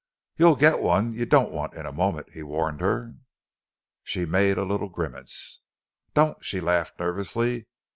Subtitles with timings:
[0.35, 3.13] "You'll get one you don't want in a moment," he warned her.
[4.01, 5.61] She made a little grimace.
[6.15, 7.67] "Don't!" she laughed nervously.